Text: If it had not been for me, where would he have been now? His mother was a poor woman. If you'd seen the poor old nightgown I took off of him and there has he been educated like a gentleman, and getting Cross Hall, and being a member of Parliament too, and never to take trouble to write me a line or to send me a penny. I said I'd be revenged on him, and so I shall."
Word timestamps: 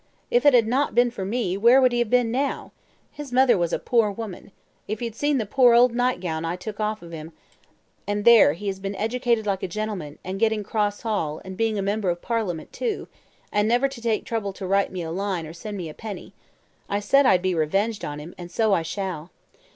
If 0.31 0.47
it 0.47 0.55
had 0.55 0.65
not 0.65 0.95
been 0.95 1.11
for 1.11 1.25
me, 1.25 1.55
where 1.57 1.79
would 1.79 1.91
he 1.91 1.99
have 1.99 2.09
been 2.09 2.31
now? 2.31 2.71
His 3.11 3.31
mother 3.31 3.55
was 3.55 3.71
a 3.71 3.77
poor 3.77 4.09
woman. 4.09 4.51
If 4.87 4.99
you'd 4.99 5.13
seen 5.13 5.37
the 5.37 5.45
poor 5.45 5.75
old 5.75 5.93
nightgown 5.93 6.43
I 6.43 6.55
took 6.55 6.79
off 6.79 7.03
of 7.03 7.11
him 7.11 7.33
and 8.07 8.25
there 8.25 8.53
has 8.53 8.77
he 8.77 8.81
been 8.81 8.95
educated 8.95 9.45
like 9.45 9.61
a 9.61 9.67
gentleman, 9.67 10.17
and 10.23 10.39
getting 10.39 10.63
Cross 10.63 11.01
Hall, 11.01 11.39
and 11.45 11.55
being 11.55 11.77
a 11.77 11.83
member 11.83 12.09
of 12.09 12.19
Parliament 12.19 12.73
too, 12.73 13.09
and 13.51 13.67
never 13.67 13.87
to 13.89 14.01
take 14.01 14.25
trouble 14.25 14.53
to 14.53 14.65
write 14.65 14.91
me 14.91 15.03
a 15.03 15.11
line 15.11 15.45
or 15.45 15.53
to 15.53 15.59
send 15.59 15.77
me 15.77 15.87
a 15.87 15.93
penny. 15.93 16.33
I 16.89 16.99
said 16.99 17.27
I'd 17.27 17.43
be 17.43 17.53
revenged 17.53 18.03
on 18.03 18.17
him, 18.17 18.33
and 18.39 18.49
so 18.51 18.73
I 18.73 18.81
shall." 18.81 19.29